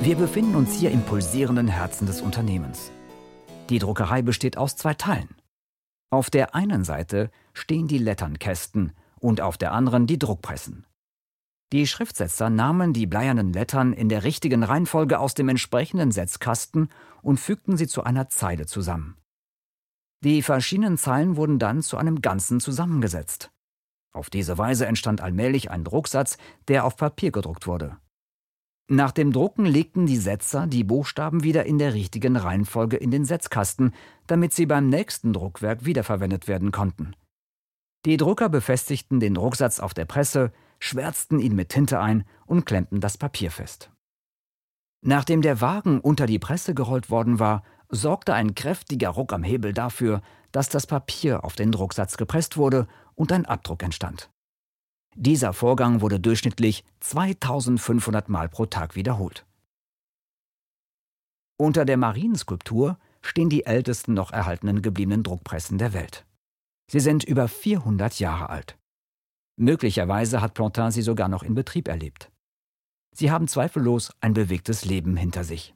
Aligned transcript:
Wir 0.00 0.14
befinden 0.14 0.54
uns 0.54 0.74
hier 0.74 0.92
im 0.92 1.02
pulsierenden 1.02 1.66
Herzen 1.66 2.06
des 2.06 2.22
Unternehmens. 2.22 2.92
Die 3.68 3.80
Druckerei 3.80 4.22
besteht 4.22 4.56
aus 4.56 4.76
zwei 4.76 4.94
Teilen. 4.94 5.34
Auf 6.10 6.30
der 6.30 6.54
einen 6.54 6.84
Seite 6.84 7.32
stehen 7.52 7.88
die 7.88 7.98
Letternkästen 7.98 8.92
und 9.18 9.40
auf 9.40 9.58
der 9.58 9.72
anderen 9.72 10.06
die 10.06 10.18
Druckpressen. 10.18 10.86
Die 11.72 11.86
Schriftsetzer 11.88 12.48
nahmen 12.48 12.92
die 12.92 13.06
bleiernen 13.06 13.52
Lettern 13.52 13.92
in 13.92 14.08
der 14.08 14.22
richtigen 14.22 14.62
Reihenfolge 14.62 15.18
aus 15.18 15.34
dem 15.34 15.48
entsprechenden 15.48 16.12
Setzkasten 16.12 16.90
und 17.20 17.40
fügten 17.40 17.76
sie 17.76 17.88
zu 17.88 18.04
einer 18.04 18.28
Zeile 18.28 18.66
zusammen. 18.66 19.16
Die 20.22 20.42
verschiedenen 20.42 20.96
Zeilen 20.96 21.36
wurden 21.36 21.58
dann 21.58 21.82
zu 21.82 21.96
einem 21.96 22.22
Ganzen 22.22 22.60
zusammengesetzt. 22.60 23.50
Auf 24.12 24.30
diese 24.30 24.56
Weise 24.58 24.86
entstand 24.86 25.20
allmählich 25.20 25.72
ein 25.72 25.82
Drucksatz, 25.82 26.38
der 26.68 26.84
auf 26.84 26.96
Papier 26.96 27.32
gedruckt 27.32 27.66
wurde. 27.66 27.98
Nach 28.90 29.12
dem 29.12 29.32
Drucken 29.32 29.66
legten 29.66 30.06
die 30.06 30.16
Setzer 30.16 30.66
die 30.66 30.82
Buchstaben 30.82 31.44
wieder 31.44 31.66
in 31.66 31.78
der 31.78 31.92
richtigen 31.92 32.36
Reihenfolge 32.36 32.96
in 32.96 33.10
den 33.10 33.26
Setzkasten, 33.26 33.92
damit 34.26 34.54
sie 34.54 34.64
beim 34.64 34.88
nächsten 34.88 35.34
Druckwerk 35.34 35.84
wiederverwendet 35.84 36.48
werden 36.48 36.72
konnten. 36.72 37.14
Die 38.06 38.16
Drucker 38.16 38.48
befestigten 38.48 39.20
den 39.20 39.34
Drucksatz 39.34 39.78
auf 39.78 39.92
der 39.92 40.06
Presse, 40.06 40.52
schwärzten 40.78 41.38
ihn 41.38 41.54
mit 41.54 41.68
Tinte 41.68 42.00
ein 42.00 42.24
und 42.46 42.64
klemmten 42.64 43.00
das 43.00 43.18
Papier 43.18 43.50
fest. 43.50 43.90
Nachdem 45.02 45.42
der 45.42 45.60
Wagen 45.60 46.00
unter 46.00 46.24
die 46.24 46.38
Presse 46.38 46.74
gerollt 46.74 47.10
worden 47.10 47.38
war, 47.38 47.64
sorgte 47.90 48.32
ein 48.32 48.54
kräftiger 48.54 49.10
Ruck 49.10 49.34
am 49.34 49.42
Hebel 49.42 49.74
dafür, 49.74 50.22
dass 50.50 50.70
das 50.70 50.86
Papier 50.86 51.44
auf 51.44 51.56
den 51.56 51.72
Drucksatz 51.72 52.16
gepresst 52.16 52.56
wurde 52.56 52.88
und 53.14 53.32
ein 53.32 53.44
Abdruck 53.44 53.82
entstand. 53.82 54.30
Dieser 55.16 55.52
Vorgang 55.52 56.00
wurde 56.00 56.20
durchschnittlich 56.20 56.84
2500 57.00 58.28
Mal 58.28 58.48
pro 58.48 58.66
Tag 58.66 58.94
wiederholt. 58.94 59.46
Unter 61.56 61.84
der 61.84 61.96
Marienskulptur 61.96 62.98
stehen 63.20 63.50
die 63.50 63.66
ältesten 63.66 64.14
noch 64.14 64.30
erhaltenen 64.30 64.80
gebliebenen 64.80 65.24
Druckpressen 65.24 65.78
der 65.78 65.92
Welt. 65.92 66.24
Sie 66.90 67.00
sind 67.00 67.24
über 67.24 67.48
400 67.48 68.18
Jahre 68.20 68.48
alt. 68.48 68.78
Möglicherweise 69.56 70.40
hat 70.40 70.54
Plantin 70.54 70.92
sie 70.92 71.02
sogar 71.02 71.28
noch 71.28 71.42
in 71.42 71.54
Betrieb 71.54 71.88
erlebt. 71.88 72.30
Sie 73.12 73.32
haben 73.32 73.48
zweifellos 73.48 74.12
ein 74.20 74.34
bewegtes 74.34 74.84
Leben 74.84 75.16
hinter 75.16 75.42
sich. 75.42 75.74